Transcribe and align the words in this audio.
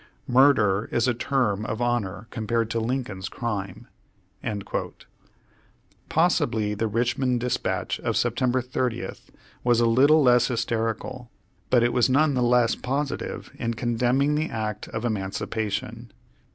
'Murder' 0.27 0.85
is 0.91 1.07
a 1.07 1.13
term 1.13 1.63
of 1.63 1.79
honor 1.79 2.25
compared 2.31 2.71
to 2.71 2.79
Lincoln's 2.79 3.29
crime." 3.29 3.85
Possibly 6.09 6.73
the 6.73 6.87
Richmond 6.87 7.39
Dispatch 7.39 7.99
of 7.99 8.15
Sept. 8.15 8.65
30, 8.71 9.09
was 9.63 9.79
a 9.79 9.85
little 9.85 10.23
less 10.23 10.47
hysterical, 10.47 11.29
but 11.69 11.83
it 11.83 11.93
was 11.93 12.09
none 12.09 12.33
the 12.33 12.41
less 12.41 12.73
positive 12.73 13.51
in 13.59 13.75
condemning 13.75 14.33
the 14.33 14.49
act 14.49 14.87
of 14.87 15.05
Emancipation. 15.05 16.11